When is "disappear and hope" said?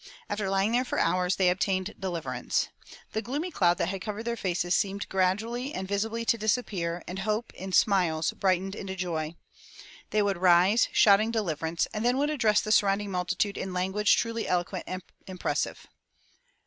6.39-7.53